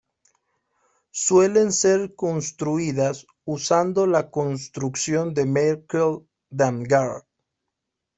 [1.25, 7.25] Suelen ser construidas usando la construcción de Merkle-Damgård.